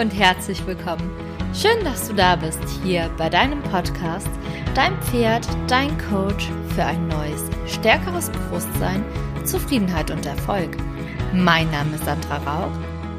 [0.00, 1.10] Und herzlich willkommen.
[1.52, 4.30] Schön, dass du da bist hier bei deinem Podcast,
[4.74, 9.04] dein Pferd, dein Coach für ein neues, stärkeres Bewusstsein,
[9.44, 10.74] Zufriedenheit und Erfolg.
[11.34, 12.72] Mein Name ist Sandra Rauch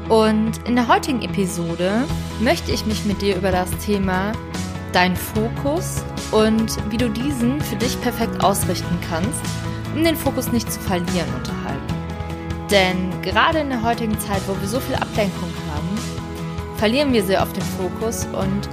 [0.08, 2.02] und in der heutigen Episode
[2.40, 4.32] möchte ich mich mit dir über das Thema
[4.92, 6.02] dein Fokus
[6.32, 9.40] und wie du diesen für dich perfekt ausrichten kannst,
[9.94, 11.94] um den Fokus nicht zu verlieren unterhalten.
[12.72, 15.61] Denn gerade in der heutigen Zeit, wo wir so viel Ablenkung haben,
[16.82, 18.68] verlieren wir sehr oft den Fokus und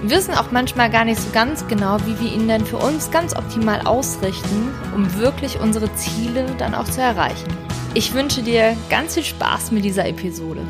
[0.00, 3.36] wissen auch manchmal gar nicht so ganz genau, wie wir ihn denn für uns ganz
[3.36, 7.54] optimal ausrichten, um wirklich unsere Ziele dann auch zu erreichen.
[7.92, 10.62] Ich wünsche dir ganz viel Spaß mit dieser Episode.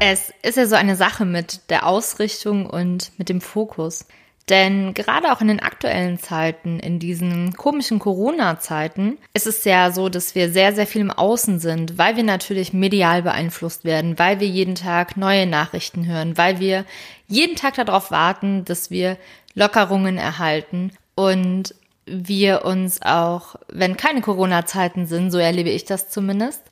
[0.00, 4.06] Es ist ja so eine Sache mit der Ausrichtung und mit dem Fokus.
[4.48, 10.08] Denn gerade auch in den aktuellen Zeiten, in diesen komischen Corona-Zeiten, ist es ja so,
[10.08, 14.40] dass wir sehr, sehr viel im Außen sind, weil wir natürlich medial beeinflusst werden, weil
[14.40, 16.84] wir jeden Tag neue Nachrichten hören, weil wir
[17.28, 19.18] jeden Tag darauf warten, dass wir
[19.54, 20.92] Lockerungen erhalten.
[21.14, 21.74] Und
[22.06, 26.62] wir uns auch, wenn keine Corona-Zeiten sind, so erlebe ich das zumindest,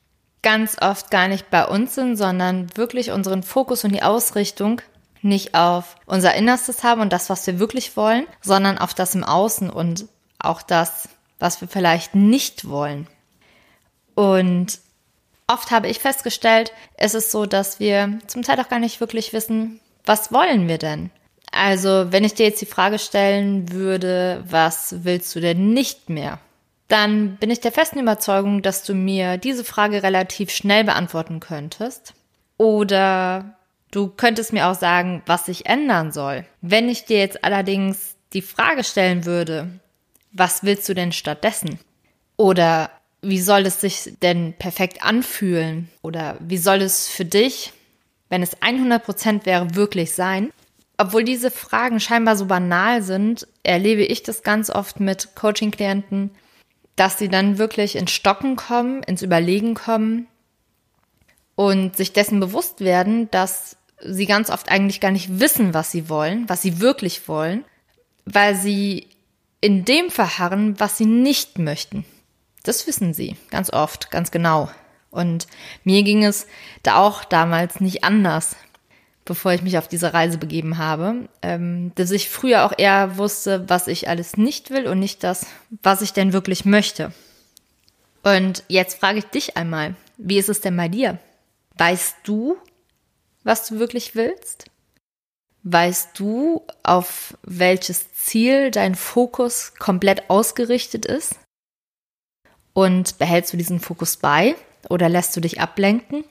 [0.41, 4.81] ganz oft gar nicht bei uns sind, sondern wirklich unseren Fokus und die Ausrichtung
[5.21, 9.23] nicht auf unser Innerstes haben und das, was wir wirklich wollen, sondern auf das im
[9.23, 10.05] Außen und
[10.39, 13.07] auch das, was wir vielleicht nicht wollen.
[14.15, 14.79] Und
[15.47, 19.33] oft habe ich festgestellt, es ist so, dass wir zum Teil auch gar nicht wirklich
[19.33, 21.11] wissen, was wollen wir denn?
[21.51, 26.39] Also, wenn ich dir jetzt die Frage stellen würde, was willst du denn nicht mehr?
[26.87, 32.13] Dann bin ich der festen Überzeugung, dass du mir diese Frage relativ schnell beantworten könntest.
[32.57, 33.58] Oder
[33.91, 36.45] Du könntest mir auch sagen, was sich ändern soll.
[36.61, 39.79] Wenn ich dir jetzt allerdings die Frage stellen würde,
[40.31, 41.79] was willst du denn stattdessen?
[42.37, 42.91] Oder
[43.21, 45.89] wie soll es sich denn perfekt anfühlen?
[46.01, 47.73] Oder wie soll es für dich,
[48.29, 50.51] wenn es 100 Prozent wäre, wirklich sein?
[50.97, 56.31] Obwohl diese Fragen scheinbar so banal sind, erlebe ich das ganz oft mit Coaching-Klienten,
[56.95, 60.27] dass sie dann wirklich ins Stocken kommen, ins Überlegen kommen
[61.55, 66.09] und sich dessen bewusst werden, dass sie ganz oft eigentlich gar nicht wissen, was sie
[66.09, 67.65] wollen, was sie wirklich wollen,
[68.25, 69.07] weil sie
[69.61, 72.05] in dem verharren, was sie nicht möchten.
[72.63, 74.69] Das wissen sie ganz oft, ganz genau.
[75.11, 75.47] Und
[75.83, 76.47] mir ging es
[76.83, 78.55] da auch damals nicht anders,
[79.25, 83.69] bevor ich mich auf diese Reise begeben habe, ähm, dass ich früher auch eher wusste,
[83.69, 85.45] was ich alles nicht will und nicht das,
[85.83, 87.11] was ich denn wirklich möchte.
[88.23, 91.19] Und jetzt frage ich dich einmal, wie ist es denn bei dir?
[91.77, 92.57] Weißt du,
[93.49, 94.65] was du wirklich willst?
[95.63, 101.35] Weißt du, auf welches Ziel dein Fokus komplett ausgerichtet ist?
[102.73, 104.55] Und behältst du diesen Fokus bei
[104.87, 106.23] oder lässt du dich ablenken?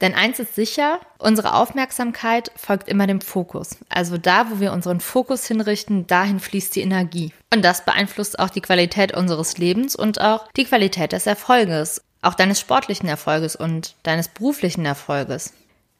[0.00, 3.76] Denn eins ist sicher, unsere Aufmerksamkeit folgt immer dem Fokus.
[3.88, 7.32] Also da, wo wir unseren Fokus hinrichten, dahin fließt die Energie.
[7.52, 12.34] Und das beeinflusst auch die Qualität unseres Lebens und auch die Qualität des Erfolges, auch
[12.34, 15.52] deines sportlichen Erfolges und deines beruflichen Erfolges.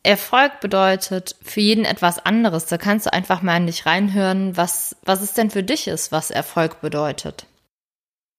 [0.09, 2.65] Erfolg bedeutet für jeden etwas anderes.
[2.65, 6.13] Da kannst du einfach mal in dich reinhören, was, was es denn für dich ist,
[6.13, 7.45] was Erfolg bedeutet.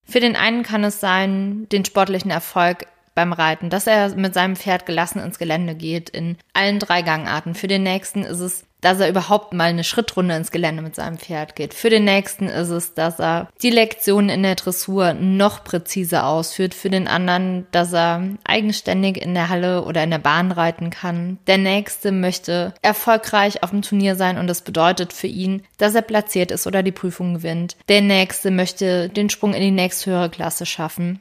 [0.04, 4.56] Für den einen kann es sein, den sportlichen Erfolg beim Reiten, dass er mit seinem
[4.56, 7.54] Pferd gelassen ins Gelände geht in allen drei Gangarten.
[7.54, 11.18] Für den nächsten ist es dass er überhaupt mal eine Schrittrunde ins Gelände mit seinem
[11.18, 11.74] Pferd geht.
[11.74, 16.74] Für den nächsten ist es, dass er die Lektionen in der Dressur noch präziser ausführt.
[16.74, 21.40] Für den anderen, dass er eigenständig in der Halle oder in der Bahn reiten kann.
[21.48, 26.02] Der nächste möchte erfolgreich auf dem Turnier sein und das bedeutet für ihn, dass er
[26.02, 27.76] platziert ist oder die Prüfung gewinnt.
[27.90, 31.20] Der nächste möchte den Sprung in die nächsthöhere Klasse schaffen.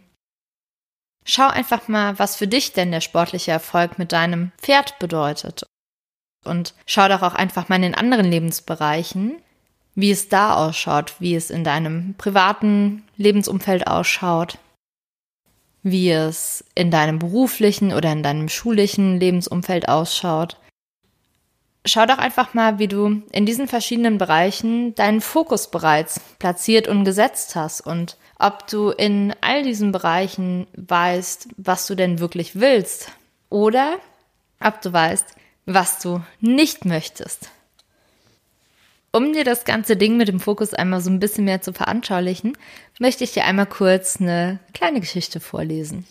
[1.24, 5.66] Schau einfach mal, was für dich denn der sportliche Erfolg mit deinem Pferd bedeutet
[6.44, 9.36] und schau doch auch einfach mal in den anderen Lebensbereichen,
[9.94, 14.58] wie es da ausschaut, wie es in deinem privaten Lebensumfeld ausschaut,
[15.82, 20.56] wie es in deinem beruflichen oder in deinem schulischen Lebensumfeld ausschaut.
[21.84, 27.04] Schau doch einfach mal, wie du in diesen verschiedenen Bereichen deinen Fokus bereits platziert und
[27.04, 33.10] gesetzt hast und ob du in all diesen Bereichen weißt, was du denn wirklich willst
[33.48, 33.98] oder
[34.60, 35.34] ob du weißt,
[35.68, 37.50] was du nicht möchtest.
[39.12, 42.56] Um dir das ganze Ding mit dem Fokus einmal so ein bisschen mehr zu veranschaulichen,
[42.98, 46.06] möchte ich dir einmal kurz eine kleine Geschichte vorlesen.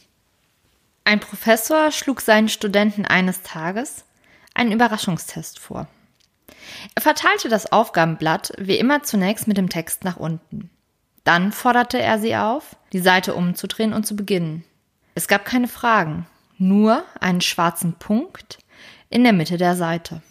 [1.04, 4.06] Ein Professor schlug seinen Studenten eines Tages
[4.54, 5.88] einen Überraschungstest vor.
[6.96, 10.70] Er verteilte das Aufgabenblatt wie immer zunächst mit dem Text nach unten.
[11.24, 14.64] Dann forderte er sie auf, die Seite umzudrehen und zu beginnen.
[15.16, 16.28] Es gab keine Fragen,
[16.58, 18.60] nur einen schwarzen Punkt
[19.10, 20.22] in der Mitte der Seite.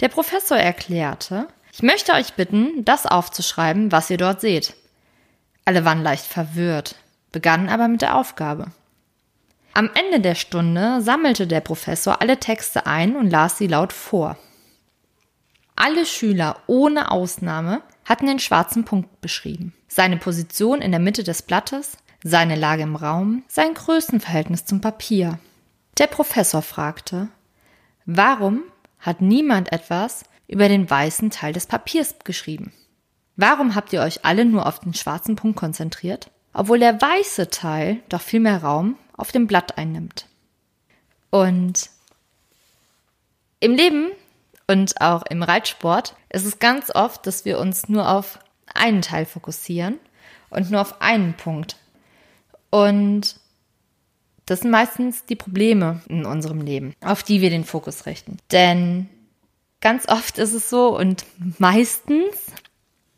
[0.00, 4.74] Der Professor erklärte, ich möchte euch bitten, das aufzuschreiben, was ihr dort seht.
[5.64, 6.96] Alle waren leicht verwirrt,
[7.32, 8.66] begannen aber mit der Aufgabe.
[9.72, 14.36] Am Ende der Stunde sammelte der Professor alle Texte ein und las sie laut vor.
[15.74, 19.72] Alle Schüler ohne Ausnahme hatten den schwarzen Punkt beschrieben.
[19.88, 25.40] Seine Position in der Mitte des Blattes, seine Lage im Raum, sein Größenverhältnis zum Papier.
[25.98, 27.28] Der Professor fragte,
[28.06, 28.62] warum
[28.98, 32.72] hat niemand etwas über den weißen Teil des Papiers geschrieben?
[33.36, 38.00] Warum habt ihr euch alle nur auf den schwarzen Punkt konzentriert, obwohl der weiße Teil
[38.08, 40.26] doch viel mehr Raum auf dem Blatt einnimmt?
[41.30, 41.90] Und
[43.58, 44.10] im Leben
[44.66, 48.38] und auch im Reitsport ist es ganz oft, dass wir uns nur auf
[48.72, 49.98] einen Teil fokussieren
[50.50, 51.76] und nur auf einen Punkt.
[52.70, 53.36] Und
[54.46, 58.36] das sind meistens die Probleme in unserem Leben, auf die wir den Fokus richten.
[58.52, 59.08] Denn
[59.80, 61.24] ganz oft ist es so und
[61.58, 62.46] meistens,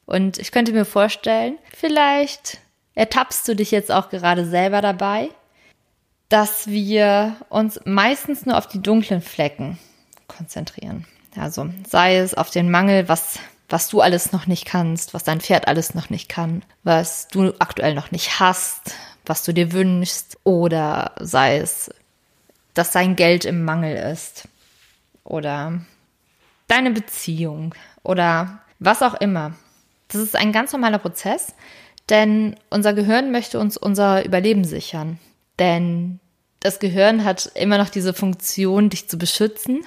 [0.05, 2.59] und ich könnte mir vorstellen, vielleicht
[2.95, 5.29] ertappst du dich jetzt auch gerade selber dabei,
[6.29, 9.79] dass wir uns meistens nur auf die dunklen Flecken
[10.27, 11.07] konzentrieren.
[11.37, 13.39] Also sei es auf den Mangel, was,
[13.69, 17.53] was du alles noch nicht kannst, was dein Pferd alles noch nicht kann, was du
[17.59, 18.95] aktuell noch nicht hast,
[19.27, 21.91] was du dir wünschst, oder sei es,
[22.75, 24.49] dass dein Geld im Mangel ist,
[25.25, 25.81] oder
[26.69, 29.55] deine Beziehung, oder was auch immer.
[30.09, 31.55] Das ist ein ganz normaler Prozess,
[32.09, 35.19] denn unser Gehirn möchte uns unser Überleben sichern.
[35.59, 36.21] Denn
[36.61, 39.85] das Gehirn hat immer noch diese Funktion, dich zu beschützen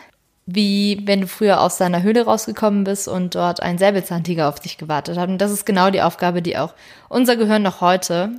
[0.54, 4.78] wie wenn du früher aus deiner Höhle rausgekommen bist und dort ein Säbelzahntiger auf dich
[4.78, 5.30] gewartet hat.
[5.30, 6.74] Und das ist genau die Aufgabe, die auch
[7.08, 8.32] unser Gehirn noch heute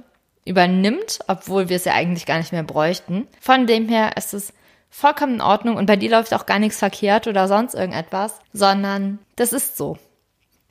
[0.44, 3.26] übernimmt, obwohl wir es ja eigentlich gar nicht mehr bräuchten.
[3.40, 4.52] Von dem her ist es
[4.90, 9.19] vollkommen in Ordnung und bei dir läuft auch gar nichts verkehrt oder sonst irgendetwas, sondern
[9.37, 9.98] das ist so.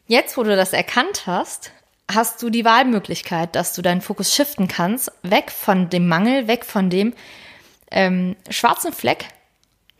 [0.08, 1.72] Jetzt, wo du das erkannt hast,
[2.12, 6.66] hast du die Wahlmöglichkeit, dass du deinen Fokus shiften kannst, weg von dem Mangel, weg
[6.66, 7.14] von dem
[7.92, 9.28] ähm, schwarzen Fleck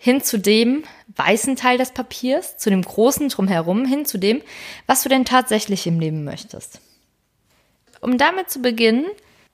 [0.02, 0.84] hin zu dem
[1.16, 4.42] weißen Teil des Papiers, zu dem großen drumherum, hin zu dem,
[4.88, 6.80] was du denn tatsächlich im Leben möchtest.
[8.00, 9.06] Um damit zu beginnen,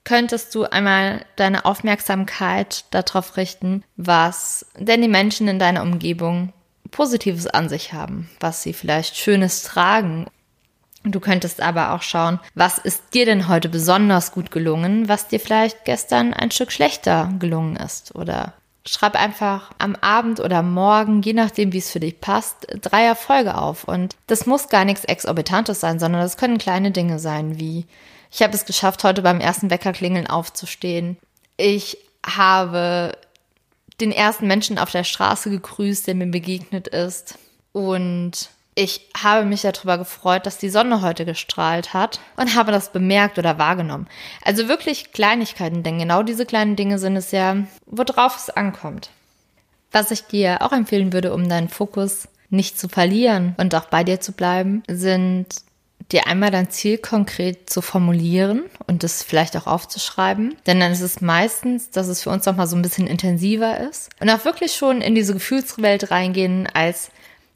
[0.06, 6.54] könntest du einmal deine Aufmerksamkeit darauf richten, was denn die Menschen in deiner Umgebung
[6.90, 10.26] Positives an sich haben, was sie vielleicht Schönes tragen.
[11.04, 15.40] Du könntest aber auch schauen, was ist dir denn heute besonders gut gelungen, was dir
[15.40, 18.54] vielleicht gestern ein Stück schlechter gelungen ist oder
[18.86, 23.56] schreib einfach am Abend oder Morgen, je nachdem, wie es für dich passt, drei Erfolge
[23.56, 23.84] auf.
[23.84, 27.86] Und das muss gar nichts Exorbitantes sein, sondern das können kleine Dinge sein, wie
[28.30, 31.16] ich habe es geschafft, heute beim ersten Weckerklingeln aufzustehen.
[31.56, 33.16] Ich habe
[34.00, 37.38] den ersten Menschen auf der Straße gegrüßt, der mir begegnet ist.
[37.72, 42.92] Und ich habe mich darüber gefreut, dass die Sonne heute gestrahlt hat und habe das
[42.92, 44.06] bemerkt oder wahrgenommen.
[44.44, 47.56] Also wirklich Kleinigkeiten, denn genau diese kleinen Dinge sind es ja,
[47.86, 49.10] worauf es ankommt.
[49.92, 54.04] Was ich dir auch empfehlen würde, um deinen Fokus nicht zu verlieren und auch bei
[54.04, 55.46] dir zu bleiben, sind
[56.12, 60.56] dir einmal dein Ziel konkret zu formulieren und das vielleicht auch aufzuschreiben.
[60.66, 64.10] Denn dann ist es meistens, dass es für uns nochmal so ein bisschen intensiver ist
[64.20, 67.10] und auch wirklich schon in diese Gefühlswelt reingehen, als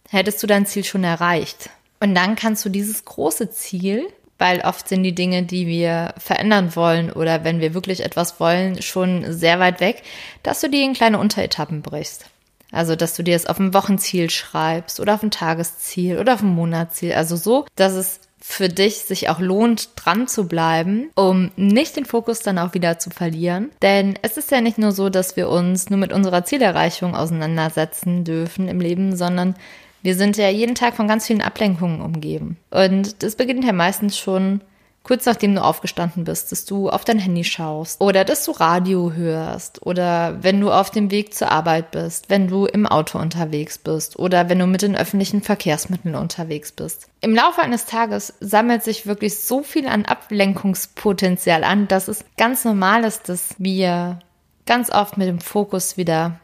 [0.08, 1.70] hättest du dein Ziel schon erreicht.
[2.00, 6.74] Und dann kannst du dieses große Ziel, weil oft sind die Dinge, die wir verändern
[6.74, 10.02] wollen oder wenn wir wirklich etwas wollen, schon sehr weit weg,
[10.42, 12.26] dass du die in kleine Unteretappen brichst.
[12.72, 16.42] Also, dass du dir es auf ein Wochenziel schreibst oder auf ein Tagesziel oder auf
[16.42, 17.12] ein Monatsziel.
[17.14, 22.06] Also so, dass es für dich sich auch lohnt, dran zu bleiben, um nicht den
[22.06, 23.70] Fokus dann auch wieder zu verlieren.
[23.82, 28.24] Denn es ist ja nicht nur so, dass wir uns nur mit unserer Zielerreichung auseinandersetzen
[28.24, 29.54] dürfen im Leben, sondern
[30.02, 32.56] wir sind ja jeden Tag von ganz vielen Ablenkungen umgeben.
[32.70, 34.62] Und das beginnt ja meistens schon
[35.02, 39.12] kurz nachdem du aufgestanden bist, dass du auf dein Handy schaust oder dass du Radio
[39.12, 43.78] hörst oder wenn du auf dem Weg zur Arbeit bist, wenn du im Auto unterwegs
[43.78, 47.08] bist oder wenn du mit den öffentlichen Verkehrsmitteln unterwegs bist.
[47.20, 52.64] Im Laufe eines Tages sammelt sich wirklich so viel an Ablenkungspotenzial an, dass es ganz
[52.64, 54.20] normal ist, dass wir
[54.66, 56.38] ganz oft mit dem Fokus wieder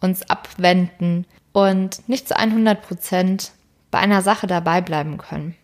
[0.00, 3.52] uns abwenden und nicht zu 100 Prozent
[3.90, 5.54] bei einer Sache dabei bleiben können.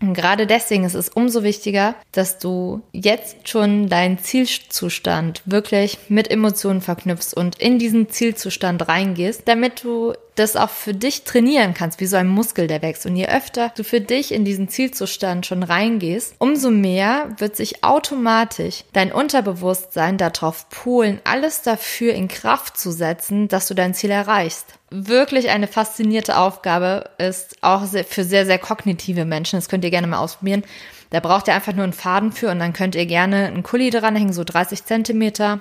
[0.00, 6.30] Und gerade deswegen ist es umso wichtiger, dass du jetzt schon deinen Zielzustand wirklich mit
[6.30, 11.98] Emotionen verknüpfst und in diesen Zielzustand reingehst, damit du das auch für dich trainieren kannst,
[11.98, 13.06] wie so ein Muskel, der wächst.
[13.06, 17.82] Und je öfter du für dich in diesen Zielzustand schon reingehst, umso mehr wird sich
[17.82, 24.10] automatisch dein Unterbewusstsein darauf polen, alles dafür in Kraft zu setzen, dass du dein Ziel
[24.10, 24.66] erreichst.
[24.90, 29.56] Wirklich eine faszinierte Aufgabe ist auch für sehr, sehr kognitive Menschen.
[29.58, 30.62] Das könnt ihr gerne mal ausprobieren.
[31.10, 33.90] Da braucht ihr einfach nur einen Faden für und dann könnt ihr gerne einen Kuli
[33.90, 35.60] dranhängen, so 30 Zentimeter.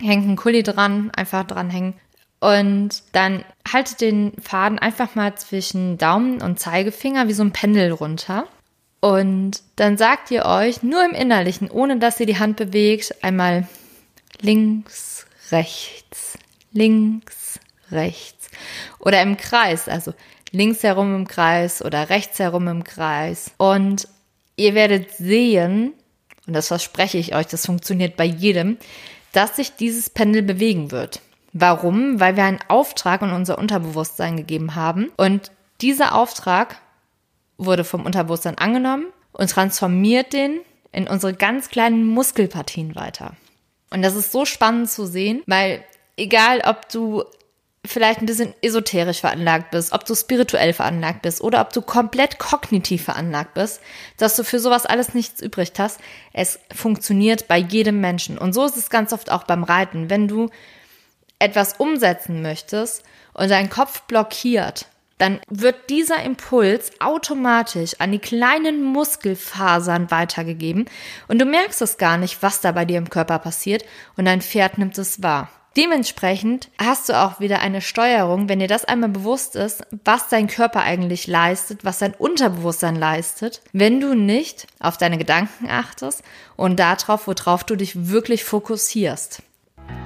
[0.00, 1.94] Hängt einen Kuli dran, einfach dranhängen.
[2.44, 7.90] Und dann haltet den Faden einfach mal zwischen Daumen und Zeigefinger wie so ein Pendel
[7.90, 8.46] runter.
[9.00, 13.66] Und dann sagt ihr euch nur im Innerlichen, ohne dass ihr die Hand bewegt, einmal
[14.42, 16.36] links, rechts,
[16.70, 17.60] links,
[17.90, 18.50] rechts.
[18.98, 20.12] Oder im Kreis, also
[20.50, 23.52] links herum im Kreis oder rechts herum im Kreis.
[23.56, 24.06] Und
[24.56, 25.94] ihr werdet sehen,
[26.46, 28.76] und das verspreche ich euch, das funktioniert bei jedem,
[29.32, 31.22] dass sich dieses Pendel bewegen wird.
[31.54, 32.18] Warum?
[32.18, 36.80] Weil wir einen Auftrag in unser Unterbewusstsein gegeben haben und dieser Auftrag
[37.56, 43.34] wurde vom Unterbewusstsein angenommen und transformiert den in unsere ganz kleinen Muskelpartien weiter.
[43.90, 45.84] Und das ist so spannend zu sehen, weil
[46.16, 47.24] egal ob du
[47.86, 52.38] vielleicht ein bisschen esoterisch veranlagt bist, ob du spirituell veranlagt bist oder ob du komplett
[52.38, 53.80] kognitiv veranlagt bist,
[54.16, 56.00] dass du für sowas alles nichts übrig hast.
[56.32, 58.38] Es funktioniert bei jedem Menschen.
[58.38, 60.10] Und so ist es ganz oft auch beim Reiten.
[60.10, 60.50] Wenn du
[61.44, 64.86] etwas umsetzen möchtest und dein Kopf blockiert,
[65.18, 70.86] dann wird dieser Impuls automatisch an die kleinen Muskelfasern weitergegeben
[71.28, 73.84] und du merkst es gar nicht, was da bei dir im Körper passiert
[74.16, 75.48] und dein Pferd nimmt es wahr.
[75.76, 80.46] Dementsprechend hast du auch wieder eine Steuerung, wenn dir das einmal bewusst ist, was dein
[80.46, 86.22] Körper eigentlich leistet, was dein Unterbewusstsein leistet, wenn du nicht auf deine Gedanken achtest
[86.56, 89.42] und darauf, worauf du dich wirklich fokussierst.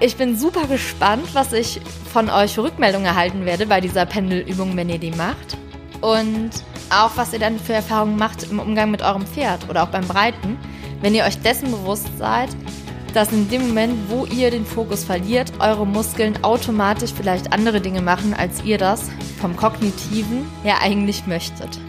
[0.01, 1.81] Ich bin super gespannt, was ich
[2.13, 5.57] von euch für Rückmeldungen erhalten werde bei dieser Pendelübung, wenn ihr die macht.
[6.01, 6.51] Und
[6.91, 10.09] auch, was ihr dann für Erfahrungen macht im Umgang mit eurem Pferd oder auch beim
[10.09, 10.57] Reiten,
[11.03, 12.49] wenn ihr euch dessen bewusst seid,
[13.15, 18.03] dass in dem Moment, wo ihr den Fokus verliert, eure Muskeln automatisch vielleicht andere Dinge
[18.03, 21.81] machen, als ihr das vom Kognitiven her eigentlich möchtet.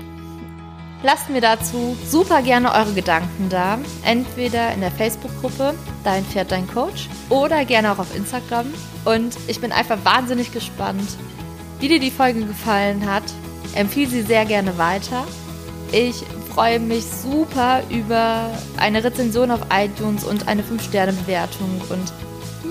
[1.01, 3.79] Lasst mir dazu super gerne eure Gedanken da.
[4.03, 8.68] Entweder in der Facebook-Gruppe Dein Pferd, dein Coach oder gerne auch auf Instagram.
[9.06, 11.10] Und ich bin einfach wahnsinnig gespannt,
[11.79, 13.24] wie dir die Folge gefallen hat.
[13.75, 15.25] Empfehle sie sehr gerne weiter.
[15.91, 21.82] Ich freue mich super über eine Rezension auf iTunes und eine 5-Sterne-Bewertung.
[21.89, 22.13] Und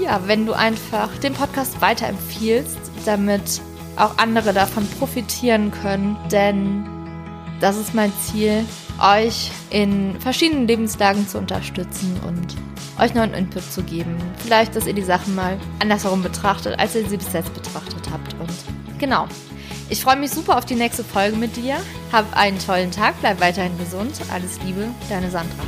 [0.03, 3.61] ja, wenn du einfach den Podcast weiterempfiehlst, damit
[3.97, 6.17] auch andere davon profitieren können.
[6.31, 6.98] Denn
[7.61, 8.65] das ist mein Ziel,
[9.01, 12.57] euch in verschiedenen Lebenslagen zu unterstützen und
[13.01, 14.17] euch neuen Input zu geben.
[14.39, 18.35] Vielleicht, dass ihr die Sachen mal andersherum betrachtet, als ihr sie bis jetzt betrachtet habt.
[18.35, 19.27] Und genau.
[19.91, 21.77] Ich freue mich super auf die nächste Folge mit dir.
[22.13, 24.13] Hab einen tollen Tag, bleib weiterhin gesund.
[24.31, 25.65] Alles Liebe, deine Sandra.